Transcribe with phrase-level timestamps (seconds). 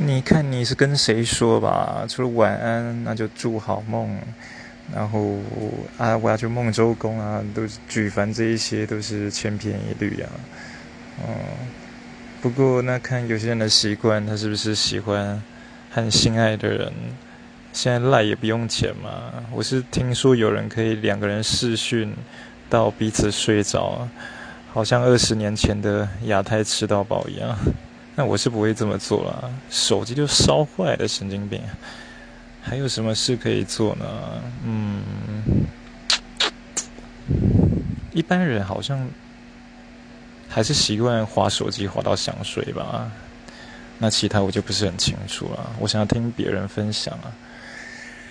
[0.00, 2.06] 你看你是跟谁说吧？
[2.08, 4.16] 除了晚安，那就祝好梦。
[4.94, 5.34] 然后
[5.98, 10.30] 啊，我要去梦周公啊，都是举凡这一些都是千篇一律啊。
[11.26, 11.34] 嗯，
[12.40, 15.42] 不过那看有些人的习惯，他是不是喜欢
[15.90, 16.92] 和心爱的人？
[17.72, 19.10] 现在赖也不用钱嘛。
[19.52, 22.14] 我是听说有人可以两个人视讯
[22.70, 24.08] 到彼此睡着，
[24.72, 27.58] 好像二十年前的亚太吃到饱一样。
[28.18, 31.62] 那我是不会这么做了，手机就烧坏的，神经病。
[32.60, 34.42] 还有什么事可以做呢？
[34.64, 35.00] 嗯，
[38.12, 39.08] 一般人好像
[40.48, 43.08] 还是习惯划手机划到想睡吧。
[43.98, 45.70] 那其他我就不是很清楚了。
[45.78, 47.30] 我想要听别人分享啊。